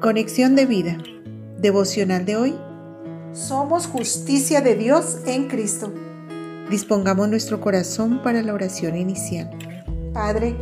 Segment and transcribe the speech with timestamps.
[0.00, 0.96] Conexión de vida.
[1.58, 2.54] Devocional de hoy.
[3.34, 5.92] Somos justicia de Dios en Cristo.
[6.70, 9.50] Dispongamos nuestro corazón para la oración inicial.
[10.14, 10.56] Padre,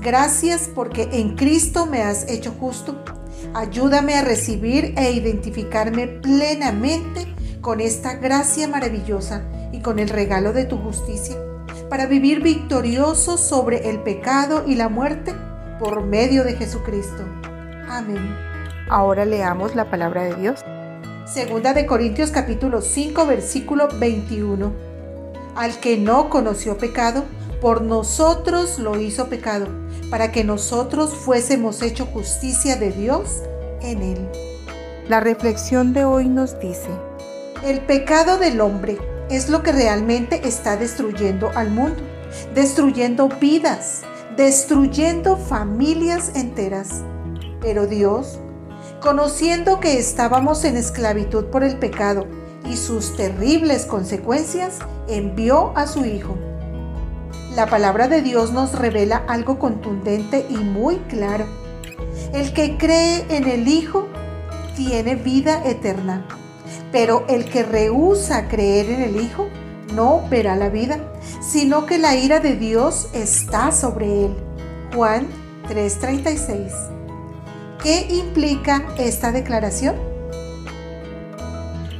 [0.00, 3.04] gracias porque en Cristo me has hecho justo.
[3.52, 7.26] Ayúdame a recibir e identificarme plenamente
[7.60, 11.36] con esta gracia maravillosa y con el regalo de tu justicia,
[11.90, 15.34] para vivir victorioso sobre el pecado y la muerte
[15.78, 17.22] por medio de Jesucristo.
[17.86, 18.48] Amén.
[18.90, 20.64] Ahora leamos la palabra de Dios.
[21.26, 24.72] Segunda de Corintios capítulo 5 versículo 21.
[25.56, 27.24] Al que no conoció pecado,
[27.60, 29.66] por nosotros lo hizo pecado,
[30.10, 33.42] para que nosotros fuésemos hecho justicia de Dios
[33.82, 34.28] en él.
[35.06, 36.88] La reflexión de hoy nos dice,
[37.66, 38.96] el pecado del hombre
[39.28, 42.02] es lo que realmente está destruyendo al mundo,
[42.54, 44.00] destruyendo vidas,
[44.38, 47.02] destruyendo familias enteras.
[47.60, 48.38] Pero Dios
[49.00, 52.26] conociendo que estábamos en esclavitud por el pecado
[52.68, 56.36] y sus terribles consecuencias, envió a su Hijo.
[57.54, 61.46] La palabra de Dios nos revela algo contundente y muy claro.
[62.32, 64.06] El que cree en el Hijo
[64.76, 66.26] tiene vida eterna,
[66.92, 69.48] pero el que rehúsa creer en el Hijo
[69.94, 70.98] no verá la vida,
[71.40, 74.36] sino que la ira de Dios está sobre él.
[74.94, 75.26] Juan
[75.68, 76.97] 3:36
[77.88, 79.96] ¿Qué implica esta declaración?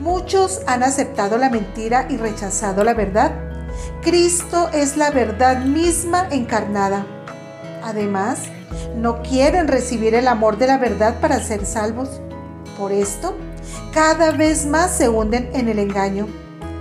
[0.00, 3.30] Muchos han aceptado la mentira y rechazado la verdad.
[4.02, 7.06] Cristo es la verdad misma encarnada.
[7.84, 8.40] Además,
[8.96, 12.20] no quieren recibir el amor de la verdad para ser salvos.
[12.76, 13.36] Por esto,
[13.94, 16.26] cada vez más se hunden en el engaño.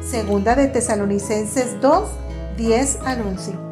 [0.00, 2.08] Segunda de Tesalonicenses 2,
[2.56, 3.71] 10 al 11.